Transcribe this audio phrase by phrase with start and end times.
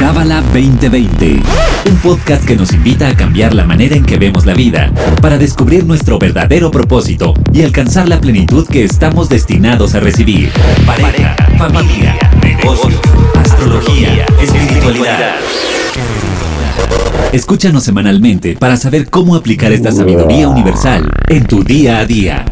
[0.00, 1.42] Cábala 2020,
[1.90, 5.36] un podcast que nos invita a cambiar la manera en que vemos la vida para
[5.36, 10.50] descubrir nuestro verdadero propósito y alcanzar la plenitud que estamos destinados a recibir.
[10.86, 12.98] Pareja, familia, negocios,
[13.38, 15.34] astrología, espiritualidad.
[17.34, 22.46] Escúchanos semanalmente para saber cómo aplicar esta sabiduría universal en tu día a día.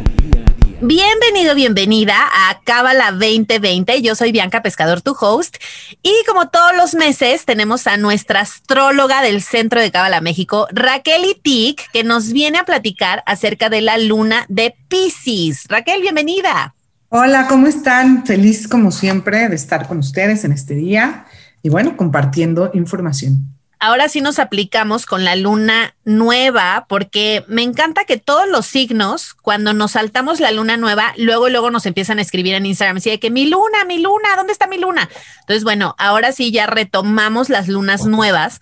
[0.80, 4.00] Bienvenido, bienvenida a Cábala 2020.
[4.00, 5.56] Yo soy Bianca Pescador, tu host.
[6.04, 11.24] Y como todos los meses, tenemos a nuestra astróloga del Centro de Cábala México, Raquel
[11.24, 15.64] Itik, que nos viene a platicar acerca de la luna de Pisces.
[15.68, 16.76] Raquel, bienvenida.
[17.08, 18.24] Hola, ¿cómo están?
[18.24, 21.26] Feliz como siempre de estar con ustedes en este día
[21.60, 28.04] y bueno, compartiendo información ahora sí nos aplicamos con la luna nueva, porque me encanta
[28.04, 32.22] que todos los signos, cuando nos saltamos la luna nueva, luego, luego nos empiezan a
[32.22, 35.08] escribir en Instagram, así de que mi luna, mi luna, ¿dónde está mi luna?
[35.40, 38.60] Entonces, bueno, ahora sí ya retomamos las lunas nuevas,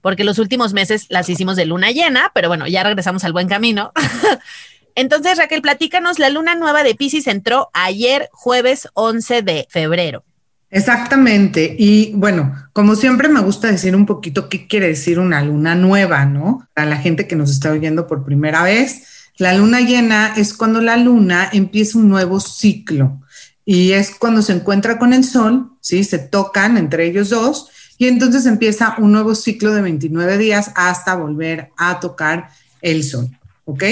[0.00, 3.48] porque los últimos meses las hicimos de luna llena, pero bueno, ya regresamos al buen
[3.48, 3.92] camino.
[4.94, 10.24] Entonces, Raquel, platícanos, la luna nueva de Pisces entró ayer, jueves 11 de febrero.
[10.70, 11.74] Exactamente.
[11.78, 16.26] Y bueno, como siempre me gusta decir un poquito qué quiere decir una luna nueva,
[16.26, 16.66] ¿no?
[16.74, 19.04] A la gente que nos está oyendo por primera vez,
[19.38, 23.20] la luna llena es cuando la luna empieza un nuevo ciclo
[23.64, 26.04] y es cuando se encuentra con el sol, ¿sí?
[26.04, 31.14] Se tocan entre ellos dos y entonces empieza un nuevo ciclo de 29 días hasta
[31.14, 32.50] volver a tocar
[32.82, 33.28] el sol,
[33.64, 33.84] ¿ok?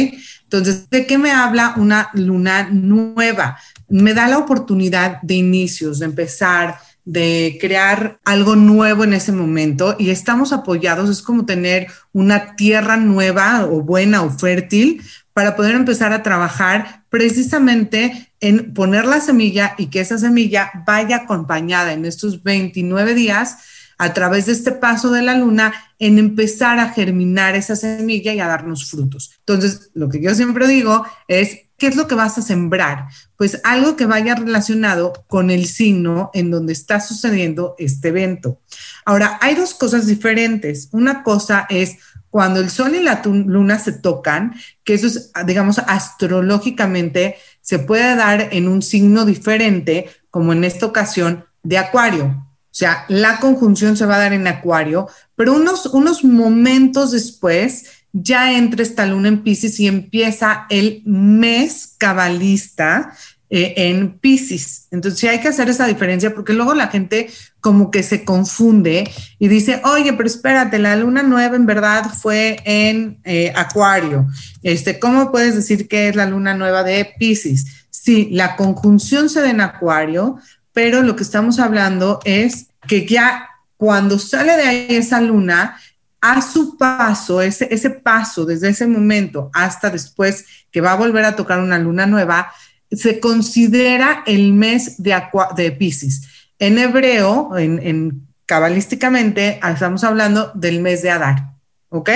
[0.45, 3.59] Entonces, ¿de qué me habla una luna nueva?
[3.89, 9.95] Me da la oportunidad de inicios, de empezar, de crear algo nuevo en ese momento
[9.99, 15.77] y estamos apoyados, es como tener una tierra nueva o buena o fértil para poder
[15.77, 22.07] empezar a trabajar precisamente en poner la semilla y que esa semilla vaya acompañada en
[22.07, 23.59] estos 29 días
[23.99, 28.41] a través de este paso de la luna en empezar a germinar esa semilla y
[28.41, 29.33] a darnos frutos.
[29.39, 33.09] Entonces, lo que yo siempre digo es ¿Qué es lo que vas a sembrar?
[33.37, 38.61] Pues algo que vaya relacionado con el signo en donde está sucediendo este evento.
[39.05, 40.89] Ahora, hay dos cosas diferentes.
[40.93, 41.99] Una cosa es
[42.31, 48.17] cuando el sol y la luna se tocan, que eso es, digamos, astrológicamente se puede
[48.17, 52.46] dar en un signo diferente, como en esta ocasión de Acuario.
[52.77, 57.87] O sea, la conjunción se va a dar en Acuario, pero unos, unos momentos después
[58.13, 63.17] ya entra esta luna en Pisces y empieza el mes cabalista
[63.49, 64.89] eh, en Pisces.
[64.91, 67.31] Entonces sí hay que hacer esa diferencia porque luego la gente
[67.63, 72.59] como que se confunde y dice, oye, pero espérate, la luna nueva en verdad fue
[72.67, 74.27] en eh, Acuario.
[74.63, 77.87] Este, ¿Cómo puedes decir que es la luna nueva de Pisces?
[77.89, 80.37] Sí, la conjunción se da en Acuario,
[80.77, 83.49] pero lo que estamos hablando es que ya
[83.79, 85.81] cuando sale de ahí esa luna,
[86.21, 91.25] a su paso, ese, ese paso desde ese momento hasta después que va a volver
[91.25, 92.53] a tocar una luna nueva,
[92.91, 95.19] se considera el mes de,
[95.57, 96.29] de Pisces.
[96.59, 101.55] En hebreo, en, cabalísticamente, estamos hablando del mes de Adar,
[101.89, 102.11] ¿ok?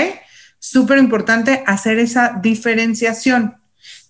[0.59, 3.57] Súper importante hacer esa diferenciación.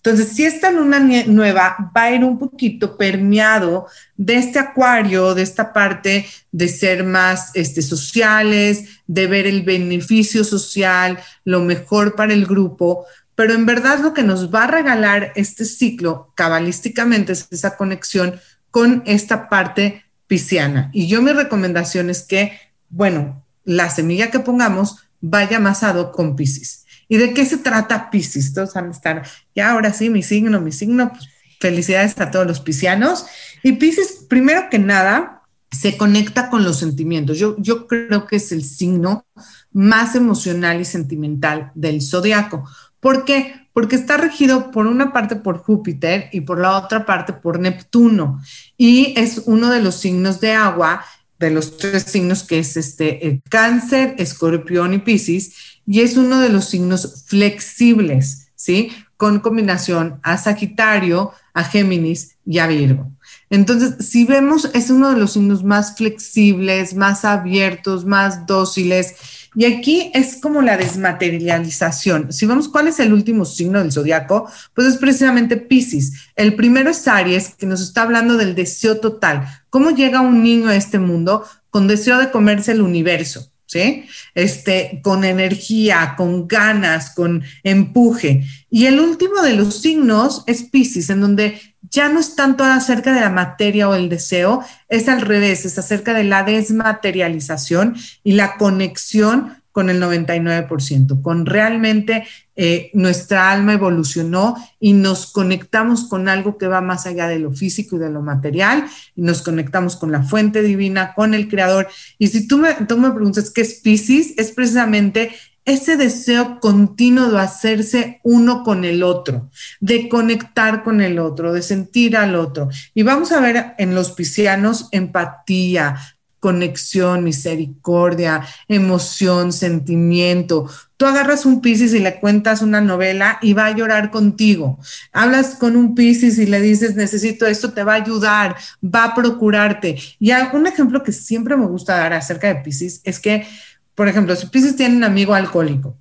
[0.03, 3.85] Entonces, si esta luna nueva va a ir un poquito permeado
[4.17, 10.43] de este acuario, de esta parte de ser más este, sociales, de ver el beneficio
[10.43, 15.33] social, lo mejor para el grupo, pero en verdad lo que nos va a regalar
[15.35, 18.39] este ciclo cabalísticamente es esa conexión
[18.71, 20.89] con esta parte pisciana.
[20.93, 22.57] Y yo mi recomendación es que,
[22.89, 26.85] bueno, la semilla que pongamos vaya amasado con Piscis.
[27.11, 28.53] ¿Y de qué se trata Piscis?
[28.53, 31.27] Todos van a estar, ya ahora sí, mi signo, mi signo, pues,
[31.59, 33.25] felicidades a todos los piscianos.
[33.63, 37.37] Y Piscis, primero que nada, se conecta con los sentimientos.
[37.37, 39.25] Yo, yo creo que es el signo
[39.73, 42.63] más emocional y sentimental del zodiaco.
[43.01, 43.55] ¿Por qué?
[43.73, 48.41] Porque está regido por una parte por Júpiter y por la otra parte por Neptuno.
[48.77, 51.03] Y es uno de los signos de agua,
[51.39, 56.39] de los tres signos que es este el cáncer, escorpión y Piscis y es uno
[56.39, 58.91] de los signos flexibles, ¿sí?
[59.17, 63.11] Con combinación a Sagitario, a Géminis y a Virgo.
[63.49, 69.15] Entonces, si vemos, es uno de los signos más flexibles, más abiertos, más dóciles.
[69.53, 72.31] Y aquí es como la desmaterialización.
[72.31, 76.13] Si vemos cuál es el último signo del zodiaco, pues es precisamente Pisces.
[76.37, 79.45] El primero es Aries, que nos está hablando del deseo total.
[79.69, 83.50] ¿Cómo llega un niño a este mundo con deseo de comerse el universo?
[83.71, 84.05] ¿Sí?
[84.35, 88.45] Este, con energía, con ganas, con empuje.
[88.69, 91.59] Y el último de los signos es Pisces, en donde
[91.89, 95.77] ya no es tanto acerca de la materia o el deseo, es al revés, es
[95.77, 102.25] acerca de la desmaterialización y la conexión con el 99%, con realmente
[102.55, 107.51] eh, nuestra alma evolucionó y nos conectamos con algo que va más allá de lo
[107.51, 108.85] físico y de lo material,
[109.15, 111.87] y nos conectamos con la fuente divina, con el creador.
[112.17, 115.31] Y si tú me, tú me preguntas qué es Pisces, es precisamente
[115.65, 121.61] ese deseo continuo de hacerse uno con el otro, de conectar con el otro, de
[121.61, 122.69] sentir al otro.
[122.93, 125.97] Y vamos a ver en los piscianos empatía,
[126.41, 130.67] conexión, misericordia, emoción, sentimiento.
[130.97, 134.79] Tú agarras un Piscis y le cuentas una novela y va a llorar contigo.
[135.13, 139.15] Hablas con un Piscis y le dices, necesito esto, te va a ayudar, va a
[139.15, 139.97] procurarte.
[140.19, 143.45] Y un ejemplo que siempre me gusta dar acerca de Piscis es que,
[143.93, 145.95] por ejemplo, si Piscis tiene un amigo alcohólico,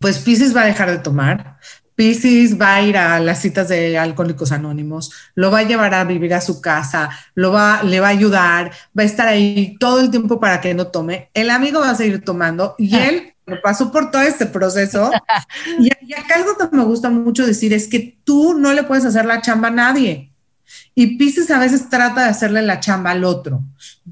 [0.00, 1.58] pues Piscis va a dejar de tomar,
[1.94, 6.04] Pisces va a ir a las citas de Alcohólicos Anónimos, lo va a llevar a
[6.04, 10.00] vivir a su casa, lo va, le va a ayudar, va a estar ahí todo
[10.00, 11.30] el tiempo para que no tome.
[11.34, 15.10] El amigo va a seguir tomando y él pasó por todo este proceso.
[15.78, 19.04] y, y acá algo que me gusta mucho decir es que tú no le puedes
[19.04, 20.32] hacer la chamba a nadie.
[20.94, 23.62] Y Pisces a veces trata de hacerle la chamba al otro.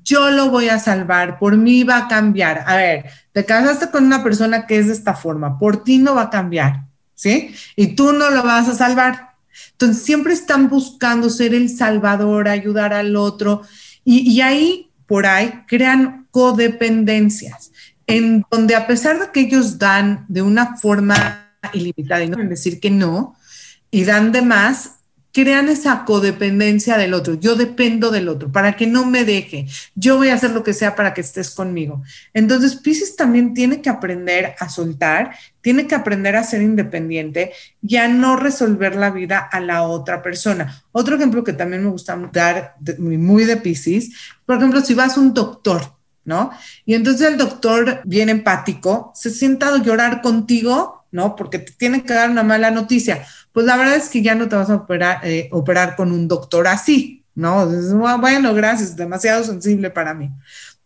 [0.02, 2.64] Yo lo voy a salvar, por mí va a cambiar.
[2.66, 6.14] A ver, te casaste con una persona que es de esta forma, por ti no
[6.14, 6.87] va a cambiar
[7.18, 7.52] ¿sí?
[7.74, 9.34] Y tú no lo vas a salvar.
[9.72, 13.62] Entonces, siempre están buscando ser el salvador, ayudar al otro,
[14.04, 17.72] y, ahí, por ahí, crean codependencias,
[18.06, 22.80] en donde a pesar de que ellos dan de una forma ilimitada, y no decir
[22.80, 23.36] que no,
[23.90, 24.97] y dan de más,
[25.32, 27.34] crean esa codependencia del otro.
[27.34, 29.66] Yo dependo del otro para que no me deje.
[29.94, 32.02] Yo voy a hacer lo que sea para que estés conmigo.
[32.34, 37.52] Entonces, Pisces también tiene que aprender a soltar, tiene que aprender a ser independiente
[37.82, 40.82] y a no resolver la vida a la otra persona.
[40.92, 44.10] Otro ejemplo que también me gusta dar muy de Pisces,
[44.46, 45.94] por ejemplo, si vas a un doctor,
[46.24, 46.50] ¿no?
[46.84, 51.36] Y entonces el doctor bien empático se sienta a llorar contigo, ¿no?
[51.36, 53.26] Porque te tiene que dar una mala noticia
[53.58, 56.28] pues la verdad es que ya no te vas a operar, eh, operar con un
[56.28, 57.68] doctor así, ¿no?
[58.06, 60.30] Ah, bueno, gracias, demasiado sensible para mí.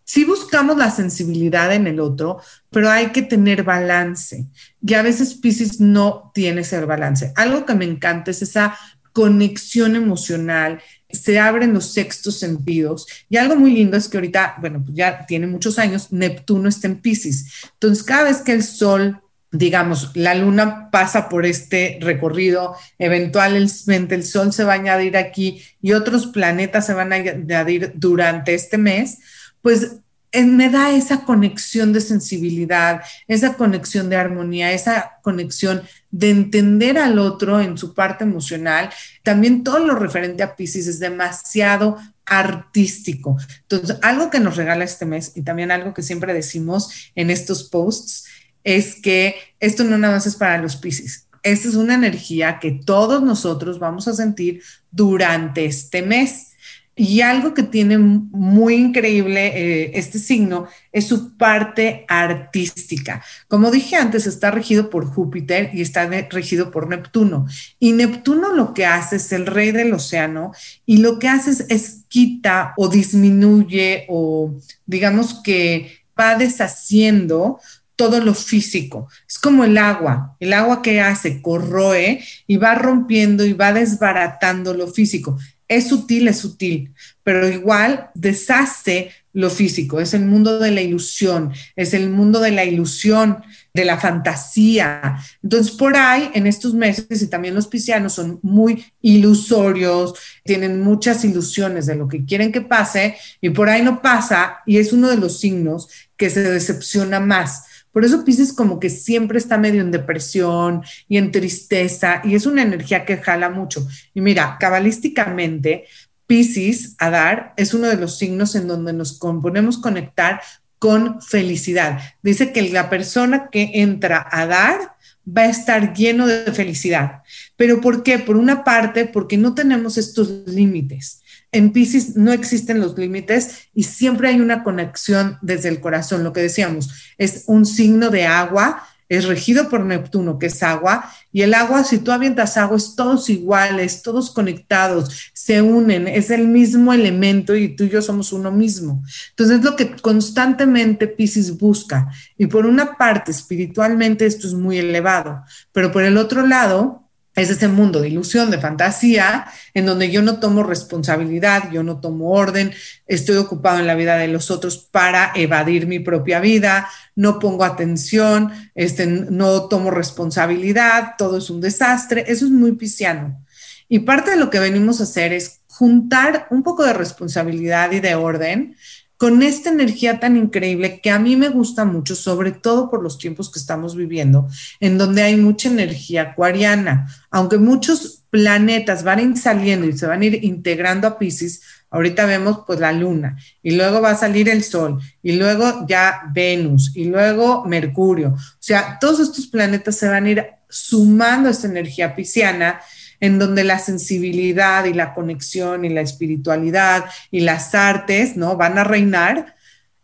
[0.05, 2.41] Sí buscamos la sensibilidad en el otro,
[2.71, 4.47] pero hay que tener balance.
[4.81, 7.35] Y a veces Pisces no tiene ese balance.
[7.37, 8.75] Algo que me encanta es esa
[9.13, 10.81] conexión emocional,
[11.11, 13.07] se abren los sextos sentidos.
[13.29, 16.87] Y algo muy lindo es que ahorita, bueno, pues ya tiene muchos años, Neptuno está
[16.87, 17.69] en Pisces.
[17.75, 19.21] Entonces, cada vez que el Sol
[19.53, 25.63] digamos, la luna pasa por este recorrido, eventualmente el sol se va a añadir aquí
[25.83, 29.19] y otros planetas se van a añadir durante este mes,
[29.61, 29.99] pues
[30.33, 36.97] eh, me da esa conexión de sensibilidad, esa conexión de armonía, esa conexión de entender
[36.97, 38.89] al otro en su parte emocional.
[39.23, 43.37] También todo lo referente a Pisces es demasiado artístico.
[43.63, 47.65] Entonces, algo que nos regala este mes y también algo que siempre decimos en estos
[47.65, 48.25] posts
[48.65, 51.29] es que esto no nada más es para los Pisces.
[51.43, 56.49] Esta es una energía que todos nosotros vamos a sentir durante este mes.
[56.95, 63.25] Y algo que tiene muy increíble eh, este signo es su parte artística.
[63.49, 67.47] Como dije antes, está regido por Júpiter y está regido por Neptuno.
[67.79, 70.53] Y Neptuno lo que hace es el rey del océano
[70.85, 74.55] y lo que hace es, es quita o disminuye o
[74.85, 77.59] digamos que va deshaciendo
[77.97, 79.09] todo lo físico.
[79.29, 80.37] Es como el agua.
[80.41, 85.39] El agua que hace corroe y va rompiendo y va desbaratando lo físico.
[85.69, 90.01] Es sutil, es sutil, pero igual deshace lo físico.
[90.01, 95.19] Es el mundo de la ilusión, es el mundo de la ilusión, de la fantasía.
[95.43, 101.25] Entonces, por ahí, en estos meses, y también los piscianos son muy ilusorios, tienen muchas
[101.25, 105.09] ilusiones de lo que quieren que pase, y por ahí no pasa, y es uno
[105.09, 109.83] de los signos que se decepciona más por eso Pisces como que siempre está medio
[109.83, 113.87] en depresión y en tristeza y es una energía que jala mucho.
[114.15, 115.85] Y mira, cabalísticamente,
[116.27, 120.41] Pisces, Adar, es uno de los signos en donde nos podemos conectar
[120.79, 122.01] con felicidad.
[122.23, 124.97] Dice que la persona que entra a dar
[125.29, 127.23] va a estar lleno de felicidad.
[127.57, 128.19] ¿Pero por qué?
[128.19, 131.23] Por una parte, porque no tenemos estos límites
[131.53, 136.25] en Pisces no existen los límites y siempre hay una conexión desde el corazón.
[136.25, 141.13] Lo que decíamos, es un signo de agua, es regido por Neptuno, que es agua,
[141.31, 146.31] y el agua, si tú avientas agua, es todos iguales, todos conectados, se unen, es
[146.31, 149.03] el mismo elemento y tú y yo somos uno mismo.
[149.31, 152.11] Entonces es lo que constantemente Pisces busca.
[152.39, 155.43] Y por una parte, espiritualmente esto es muy elevado,
[155.73, 157.02] pero por el otro lado,
[157.35, 162.01] es ese mundo de ilusión, de fantasía, en donde yo no tomo responsabilidad, yo no
[162.01, 162.73] tomo orden,
[163.07, 167.65] estoy ocupado en la vida de los otros para evadir mi propia vida, no pongo
[167.65, 173.43] atención, este, no tomo responsabilidad, todo es un desastre, eso es muy pisciano.
[173.89, 178.01] Y parte de lo que venimos a hacer es juntar un poco de responsabilidad y
[178.01, 178.77] de orden
[179.23, 183.19] con esta energía tan increíble que a mí me gusta mucho, sobre todo por los
[183.19, 184.49] tiempos que estamos viviendo,
[184.81, 187.07] en donde hay mucha energía acuariana.
[187.31, 192.65] Aunque muchos planetas van saliendo y se van a ir integrando a Pisces, ahorita vemos
[192.67, 197.05] pues la luna y luego va a salir el sol y luego ya Venus y
[197.05, 198.31] luego Mercurio.
[198.31, 202.81] O sea, todos estos planetas se van a ir sumando a esta energía pisciana
[203.23, 208.57] en donde la sensibilidad y la conexión y la espiritualidad y las artes, ¿no?
[208.57, 209.55] Van a reinar,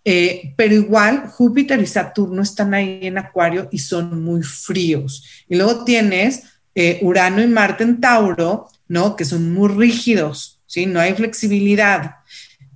[0.05, 5.45] eh, pero igual Júpiter y Saturno están ahí en Acuario y son muy fríos.
[5.49, 6.45] Y luego tienes
[6.77, 9.17] eh, Urano y Marte en Tauro, ¿no?
[9.17, 10.87] Que son muy rígidos, ¿sí?
[10.87, 12.19] No hay flexibilidad.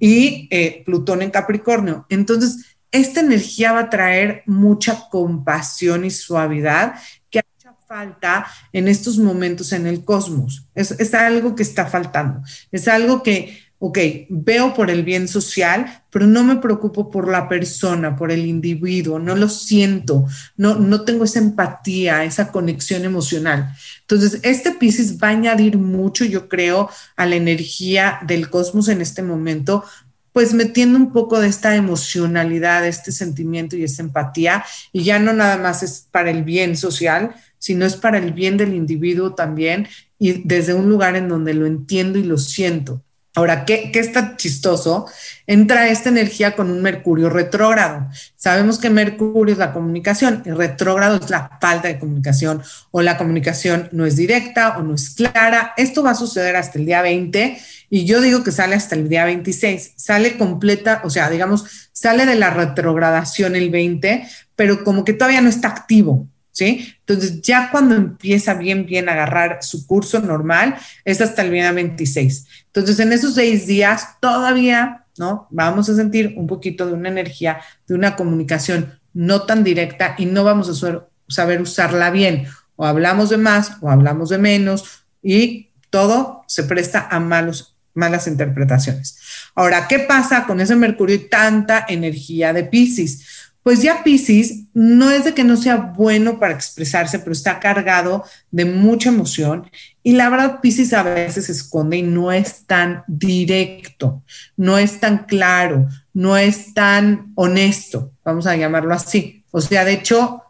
[0.00, 2.04] Y eh, Plutón en Capricornio.
[2.08, 6.94] Entonces, esta energía va a traer mucha compasión y suavidad
[7.92, 10.66] falta en estos momentos en el cosmos.
[10.74, 12.40] Es, es, algo que está faltando.
[12.70, 13.98] Es algo que, ok,
[14.30, 19.18] veo por el bien social, pero no me preocupo por la persona, por el individuo,
[19.18, 20.24] no lo siento,
[20.56, 23.76] no, no tengo esa empatía, esa conexión emocional.
[24.00, 29.02] Entonces, este Pisces va a añadir mucho, yo creo, a la energía del cosmos en
[29.02, 29.84] este momento,
[30.32, 35.34] pues metiendo un poco de esta emocionalidad, este sentimiento y esta empatía, y ya no
[35.34, 39.86] nada más es para el bien social, sino es para el bien del individuo también
[40.18, 43.04] y desde un lugar en donde lo entiendo y lo siento.
[43.36, 45.06] Ahora, ¿qué, ¿qué, está chistoso?
[45.46, 48.08] Entra esta energía con un Mercurio retrógrado.
[48.34, 53.16] Sabemos que Mercurio es la comunicación y retrógrado es la falta de comunicación o la
[53.16, 55.72] comunicación no es directa o no es clara.
[55.76, 59.08] Esto va a suceder hasta el día 20 y yo digo que sale hasta el
[59.08, 59.92] día 26.
[59.96, 65.40] Sale completa, o sea, digamos, sale de la retrogradación el 20, pero como que todavía
[65.40, 66.28] no está activo.
[66.52, 66.94] ¿Sí?
[67.00, 71.72] Entonces, ya cuando empieza bien, bien a agarrar su curso normal, es hasta el día
[71.72, 72.46] 26.
[72.66, 75.48] Entonces, en esos seis días todavía, ¿no?
[75.50, 80.26] Vamos a sentir un poquito de una energía, de una comunicación no tan directa y
[80.26, 82.46] no vamos a saber usarla bien.
[82.76, 88.26] O hablamos de más o hablamos de menos y todo se presta a malos, malas
[88.26, 89.18] interpretaciones.
[89.54, 93.41] Ahora, ¿qué pasa con ese Mercurio y tanta energía de Pisces?
[93.62, 98.24] Pues ya Pisces no es de que no sea bueno para expresarse, pero está cargado
[98.50, 99.70] de mucha emoción.
[100.02, 104.24] Y la verdad, Pisces a veces se esconde y no es tan directo,
[104.56, 109.44] no es tan claro, no es tan honesto, vamos a llamarlo así.
[109.52, 110.42] O sea, de hecho,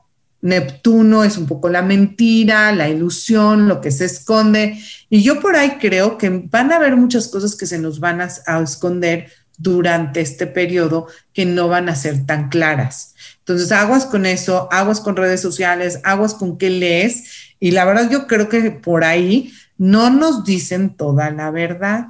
[0.42, 4.78] Neptuno es un poco la mentira, la ilusión, lo que se esconde.
[5.09, 8.21] Y yo por ahí creo que van a haber muchas cosas que se nos van
[8.21, 13.14] a, a esconder durante este periodo que no van a ser tan claras.
[13.38, 17.54] Entonces, aguas con eso, aguas con redes sociales, aguas con qué lees.
[17.61, 22.06] Y la verdad, yo creo que por ahí no nos dicen toda la verdad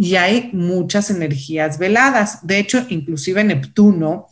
[0.00, 2.46] y hay muchas energías veladas.
[2.46, 4.28] De hecho, inclusive Neptuno,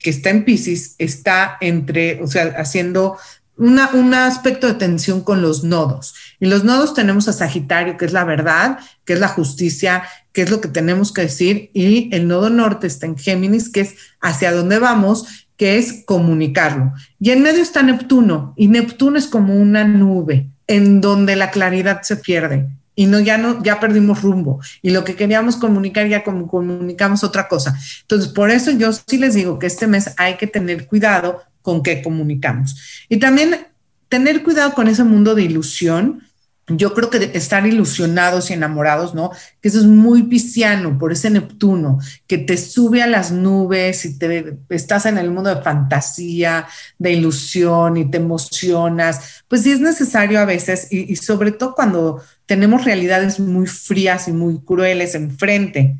[0.00, 3.16] que está en Pisces, está entre, o sea, haciendo
[3.56, 6.14] un aspecto de tensión con los nodos.
[6.40, 10.42] Y los nodos tenemos a Sagitario, que es la verdad, que es la justicia, que
[10.42, 11.70] es lo que tenemos que decir.
[11.74, 16.92] Y el nodo norte está en Géminis, que es hacia dónde vamos, que es comunicarlo.
[17.20, 22.02] Y en medio está Neptuno, y Neptuno es como una nube en donde la claridad
[22.02, 26.24] se pierde y no ya no ya perdimos rumbo y lo que queríamos comunicar ya
[26.24, 27.78] como comunicamos otra cosa.
[28.02, 31.82] Entonces, por eso yo sí les digo que este mes hay que tener cuidado con
[31.82, 33.04] qué comunicamos.
[33.08, 33.66] Y también
[34.08, 36.22] tener cuidado con ese mundo de ilusión.
[36.68, 39.30] Yo creo que estar ilusionados y enamorados, ¿no?
[39.60, 44.18] Que eso es muy pisciano por ese Neptuno, que te sube a las nubes y
[44.18, 49.42] te estás en el mundo de fantasía, de ilusión y te emocionas.
[49.48, 54.28] Pues sí es necesario a veces y, y sobre todo cuando tenemos realidades muy frías
[54.28, 55.98] y muy crueles enfrente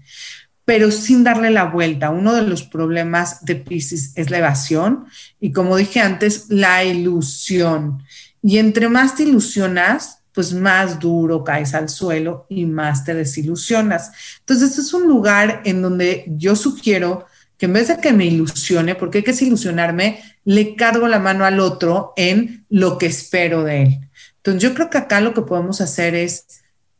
[0.64, 2.10] pero sin darle la vuelta.
[2.10, 5.06] Uno de los problemas de Pisces es la evasión
[5.40, 8.02] y como dije antes, la ilusión.
[8.42, 14.12] Y entre más te ilusionas, pues más duro caes al suelo y más te desilusionas.
[14.40, 17.26] Entonces es un lugar en donde yo sugiero
[17.58, 21.44] que en vez de que me ilusione, porque hay que desilusionarme, le cargo la mano
[21.44, 24.00] al otro en lo que espero de él.
[24.38, 26.46] Entonces yo creo que acá lo que podemos hacer es,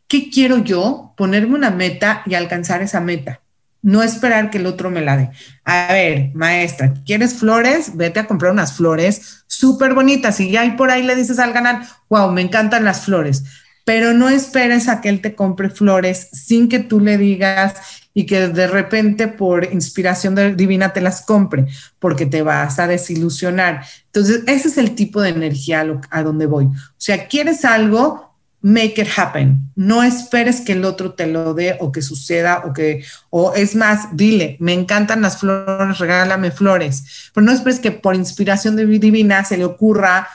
[0.07, 1.15] ¿qué quiero yo?
[1.17, 3.42] Ponerme una meta y alcanzar esa meta.
[3.83, 5.31] No esperar que el otro me la dé.
[5.65, 7.97] A ver, maestra, ¿quieres flores?
[7.97, 11.87] Vete a comprar unas flores súper bonitas y ya por ahí le dices al canal,
[12.09, 13.45] wow, me encantan las flores,
[13.85, 17.75] pero no esperes a que él te compre flores sin que tú le digas
[18.15, 21.67] y que de repente por inspiración divina te las compre,
[21.99, 23.85] porque te vas a desilusionar.
[24.07, 26.67] Entonces, ese es el tipo de energía a, a donde voy.
[26.67, 28.32] O sea, quieres algo,
[28.63, 29.71] make it happen.
[29.75, 33.75] No esperes que el otro te lo dé o que suceda o que, o es
[33.75, 37.31] más, dile, me encantan las flores, regálame flores.
[37.35, 40.29] Pero no esperes que por inspiración divina se le ocurra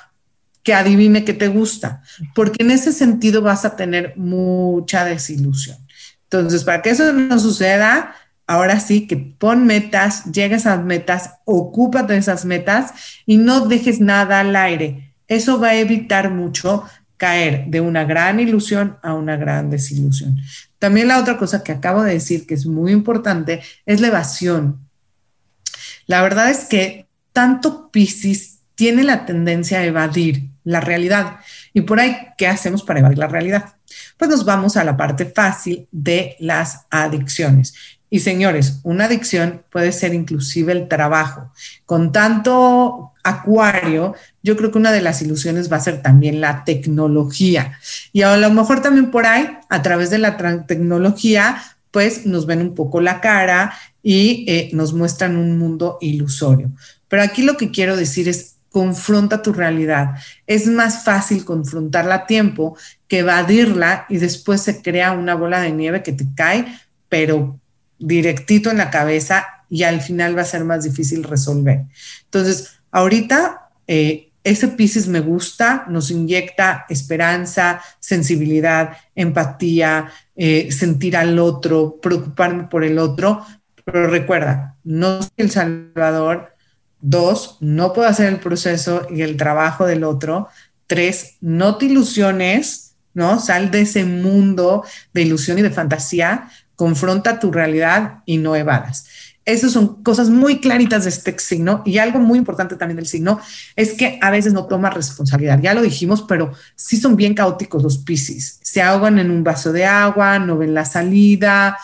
[0.62, 2.01] que adivine que te gusta,
[2.36, 5.77] porque en ese sentido vas a tener mucha desilusión.
[6.24, 8.13] Entonces, para que eso no suceda,
[8.48, 12.91] ahora sí que pon metas, llega a metas, ocúpate de esas metas
[13.25, 15.13] y no dejes nada al aire.
[15.29, 16.84] Eso va a evitar mucho
[17.18, 20.38] caer de una gran ilusión a una gran desilusión.
[20.80, 24.80] También la otra cosa que acabo de decir que es muy importante es la evasión.
[26.06, 31.38] La verdad es que tanto Pisces tiene la tendencia a evadir la realidad.
[31.74, 33.76] Y por ahí, ¿qué hacemos para evadir la realidad?
[34.18, 37.74] Pues nos vamos a la parte fácil de las adicciones.
[38.10, 41.52] Y señores, una adicción puede ser inclusive el trabajo.
[41.86, 46.64] Con tanto acuario, yo creo que una de las ilusiones va a ser también la
[46.64, 47.78] tecnología.
[48.14, 51.62] Y a lo mejor también por ahí, a través de la tecnología,
[51.92, 56.72] pues nos ven un poco la cara y eh, nos muestran un mundo ilusorio.
[57.10, 60.16] Pero aquí lo que quiero decir es, confronta tu realidad.
[60.46, 65.72] Es más fácil confrontarla a tiempo que evadirla y después se crea una bola de
[65.72, 66.68] nieve que te cae,
[67.10, 67.60] pero
[68.00, 71.86] directito en la cabeza y al final va a ser más difícil resolver.
[72.25, 81.38] Entonces, ahorita eh, ese Pisces me gusta, nos inyecta esperanza, sensibilidad, empatía, eh, sentir al
[81.38, 83.46] otro, preocuparme por el otro,
[83.84, 86.54] pero recuerda, no soy el Salvador.
[87.00, 90.48] Dos, no puedo hacer el proceso y el trabajo del otro.
[90.88, 93.39] Tres, no te ilusiones, ¿no?
[93.39, 99.05] Sal de ese mundo de ilusión y de fantasía, confronta tu realidad y no evadas.
[99.43, 103.39] Esas son cosas muy claritas de este signo y algo muy importante también del signo
[103.75, 105.59] es que a veces no toma responsabilidad.
[105.61, 108.59] Ya lo dijimos, pero sí son bien caóticos los piscis.
[108.61, 111.77] Se ahogan en un vaso de agua, no ven la salida.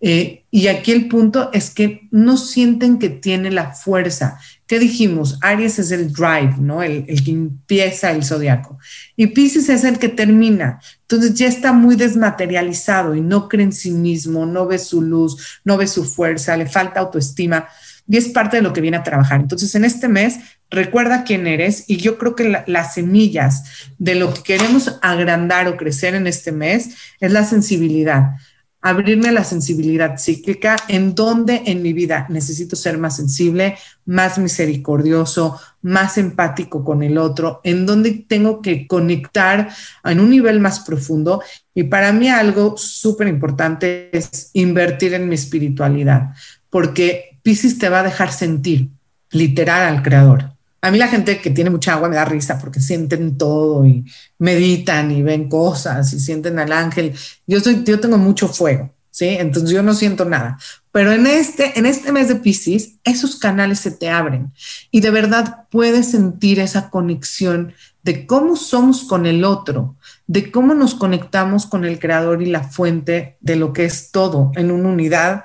[0.00, 5.36] Eh, y aquí el punto es que no sienten que tiene la fuerza, ¿Qué dijimos?
[5.40, 6.80] Aries es el drive, ¿no?
[6.80, 8.78] El, que empieza el zodiaco.
[9.16, 10.78] Y Pisces es el que termina.
[11.00, 15.60] Entonces ya está muy desmaterializado y no cree en sí mismo, no ve su luz,
[15.64, 17.66] no ve su fuerza, le falta autoestima.
[18.06, 19.40] Y es parte de lo que viene a trabajar.
[19.40, 20.38] Entonces en este mes
[20.70, 23.64] recuerda quién eres y yo creo que las semillas
[23.98, 28.36] de lo que queremos agrandar o crecer en este mes es la sensibilidad
[28.82, 34.38] abrirme a la sensibilidad cíclica, en donde en mi vida necesito ser más sensible, más
[34.38, 39.68] misericordioso, más empático con el otro, en donde tengo que conectar
[40.04, 41.42] en un nivel más profundo.
[41.74, 46.34] Y para mí algo súper importante es invertir en mi espiritualidad,
[46.70, 48.88] porque Pisces te va a dejar sentir
[49.30, 50.59] literal al creador.
[50.82, 54.04] A mí la gente que tiene mucha agua me da risa porque sienten todo y
[54.38, 57.14] meditan y ven cosas y sienten al ángel.
[57.46, 59.28] Yo soy, yo tengo mucho fuego, ¿sí?
[59.28, 60.58] Entonces yo no siento nada.
[60.92, 64.52] Pero en este, en este mes de Pisces, esos canales se te abren
[64.90, 70.74] y de verdad puedes sentir esa conexión de cómo somos con el otro, de cómo
[70.74, 74.88] nos conectamos con el creador y la fuente de lo que es todo en una
[74.88, 75.44] unidad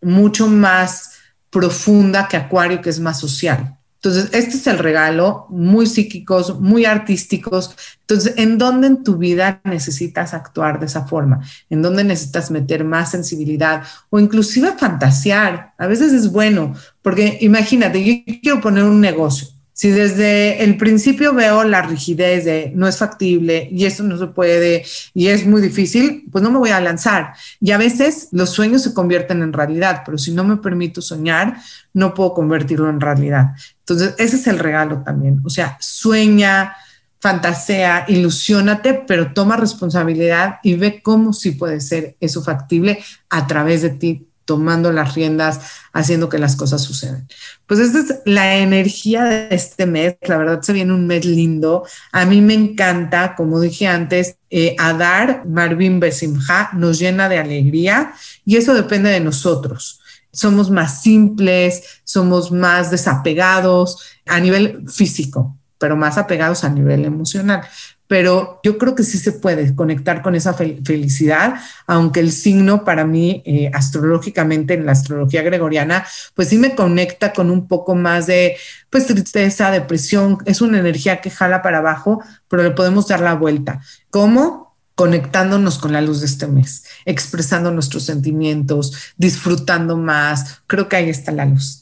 [0.00, 1.12] mucho más
[1.50, 3.76] profunda que Acuario, que es más social.
[4.02, 7.76] Entonces, este es el regalo, muy psíquicos, muy artísticos.
[8.00, 11.44] Entonces, ¿en dónde en tu vida necesitas actuar de esa forma?
[11.68, 15.74] ¿En dónde necesitas meter más sensibilidad o inclusive fantasear?
[15.76, 19.48] A veces es bueno, porque imagínate, yo quiero poner un negocio
[19.80, 24.26] si desde el principio veo la rigidez de no es factible y esto no se
[24.26, 27.32] puede y es muy difícil, pues no me voy a lanzar.
[27.62, 31.56] Y a veces los sueños se convierten en realidad, pero si no me permito soñar,
[31.94, 33.52] no puedo convertirlo en realidad.
[33.78, 35.40] Entonces, ese es el regalo también.
[35.46, 36.76] O sea, sueña,
[37.18, 43.80] fantasea, ilusionate, pero toma responsabilidad y ve cómo sí puede ser eso factible a través
[43.80, 45.60] de ti tomando las riendas,
[45.92, 47.28] haciendo que las cosas sucedan.
[47.66, 50.16] Pues esta es la energía de este mes.
[50.22, 51.86] La verdad se viene un mes lindo.
[52.10, 58.12] A mí me encanta, como dije antes, eh, Adar, Marvin Besimha, nos llena de alegría
[58.44, 60.00] y eso depende de nosotros.
[60.32, 67.62] Somos más simples, somos más desapegados a nivel físico, pero más apegados a nivel emocional.
[68.10, 71.54] Pero yo creo que sí se puede conectar con esa felicidad,
[71.86, 77.32] aunque el signo para mí, eh, astrológicamente en la astrología gregoriana, pues sí me conecta
[77.32, 78.56] con un poco más de,
[78.90, 83.34] pues tristeza, depresión, es una energía que jala para abajo, pero le podemos dar la
[83.34, 83.80] vuelta.
[84.10, 84.74] ¿Cómo?
[84.96, 90.62] conectándonos con la luz de este mes, expresando nuestros sentimientos, disfrutando más.
[90.66, 91.79] Creo que ahí está la luz.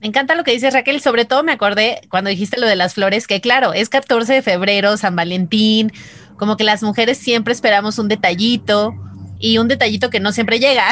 [0.00, 2.94] Me encanta lo que dices Raquel, sobre todo me acordé cuando dijiste lo de las
[2.94, 5.90] flores, que claro, es 14 de febrero, San Valentín,
[6.36, 8.94] como que las mujeres siempre esperamos un detallito
[9.38, 10.86] y un detallito que no siempre llega.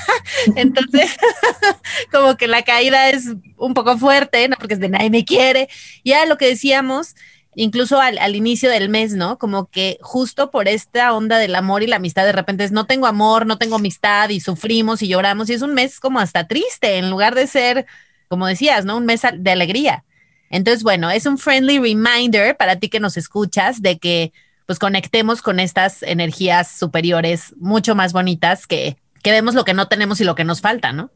[0.56, 1.16] Entonces,
[2.12, 4.56] como que la caída es un poco fuerte, ¿no?
[4.56, 5.68] Porque es de nadie me quiere.
[6.04, 7.14] Ya lo que decíamos,
[7.54, 9.38] incluso al, al, inicio del mes, ¿no?
[9.38, 12.86] Como que justo por esta onda del amor y la amistad, de repente es no
[12.86, 16.46] tengo amor, no tengo amistad y sufrimos y lloramos y es un mes como hasta
[16.46, 17.86] triste, en lugar de ser
[18.32, 18.96] como decías, ¿no?
[18.96, 20.04] Un mes de alegría.
[20.48, 24.32] Entonces, bueno, es un friendly reminder para ti que nos escuchas de que
[24.64, 29.86] pues conectemos con estas energías superiores mucho más bonitas que, que vemos lo que no
[29.86, 31.10] tenemos y lo que nos falta, ¿no?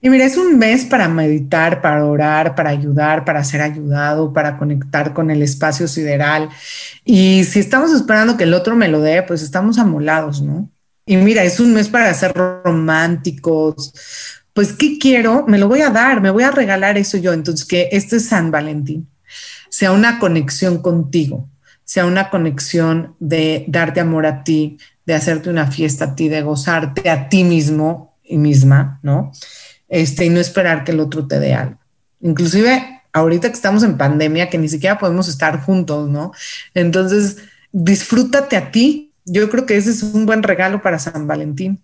[0.00, 4.58] Y mira, es un mes para meditar, para orar, para ayudar, para ser ayudado, para
[4.58, 6.48] conectar con el espacio sideral.
[7.04, 10.68] Y si estamos esperando que el otro me lo dé, pues estamos amolados, ¿no?
[11.06, 13.92] Y mira, es un mes para ser románticos,
[14.56, 15.44] pues, ¿qué quiero?
[15.46, 17.34] Me lo voy a dar, me voy a regalar eso yo.
[17.34, 19.06] Entonces, que este San Valentín
[19.68, 21.46] sea una conexión contigo,
[21.84, 26.40] sea una conexión de darte amor a ti, de hacerte una fiesta a ti, de
[26.40, 29.30] gozarte a ti mismo y misma, ¿no?
[29.90, 31.78] Este, y no esperar que el otro te dé algo.
[32.22, 36.32] Inclusive ahorita que estamos en pandemia, que ni siquiera podemos estar juntos, ¿no?
[36.72, 37.36] Entonces,
[37.72, 39.12] disfrútate a ti.
[39.26, 41.82] Yo creo que ese es un buen regalo para San Valentín.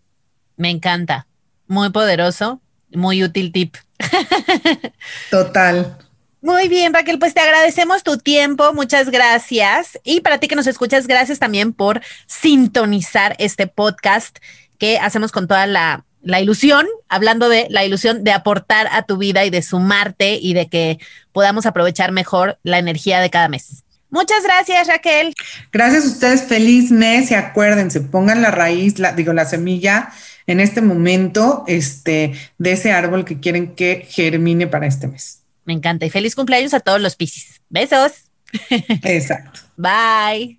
[0.56, 1.26] Me encanta
[1.72, 2.61] muy poderoso,
[2.94, 3.76] muy útil tip.
[5.30, 5.96] Total.
[6.42, 9.98] Muy bien, Raquel, pues te agradecemos tu tiempo, muchas gracias.
[10.02, 14.38] Y para ti que nos escuchas, gracias también por sintonizar este podcast
[14.76, 19.18] que hacemos con toda la, la ilusión, hablando de la ilusión de aportar a tu
[19.18, 20.98] vida y de sumarte y de que
[21.30, 23.84] podamos aprovechar mejor la energía de cada mes.
[24.10, 25.34] Muchas gracias, Raquel.
[25.72, 30.10] Gracias a ustedes, feliz mes y acuérdense, pongan la raíz, la, digo, la semilla
[30.46, 35.42] en este momento este, de ese árbol que quieren que germine para este mes.
[35.64, 37.60] Me encanta y feliz cumpleaños a todos los Piscis.
[37.68, 38.12] Besos.
[39.02, 39.60] Exacto.
[39.76, 40.58] Bye.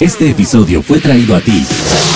[0.00, 1.64] Este episodio fue traído a ti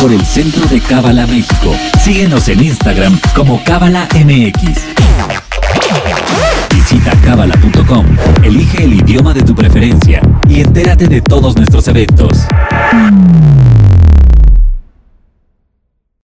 [0.00, 1.74] por el Centro de Cábala México.
[2.02, 4.82] Síguenos en Instagram como Cábala MX.
[6.74, 8.06] Visita cábala.com,
[8.42, 12.46] elige el idioma de tu preferencia y entérate de todos nuestros eventos.